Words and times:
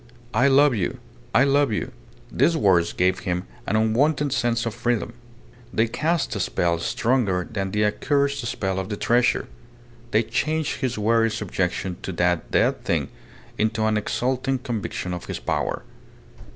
"I 0.33 0.47
love 0.47 0.73
you! 0.73 0.97
I 1.31 1.43
love 1.43 1.71
you!" 1.71 1.91
These 2.31 2.57
words 2.57 2.91
gave 2.91 3.19
him 3.19 3.45
an 3.67 3.75
unwonted 3.75 4.33
sense 4.33 4.65
of 4.65 4.73
freedom; 4.73 5.13
they 5.71 5.87
cast 5.87 6.35
a 6.35 6.39
spell 6.39 6.79
stronger 6.79 7.47
than 7.47 7.69
the 7.69 7.85
accursed 7.85 8.43
spell 8.47 8.79
of 8.79 8.89
the 8.89 8.97
treasure; 8.97 9.47
they 10.09 10.23
changed 10.23 10.79
his 10.81 10.97
weary 10.97 11.29
subjection 11.29 11.97
to 12.01 12.11
that 12.13 12.49
dead 12.49 12.83
thing 12.83 13.09
into 13.59 13.85
an 13.85 13.95
exulting 13.95 14.57
conviction 14.57 15.13
of 15.13 15.25
his 15.25 15.37
power. 15.37 15.83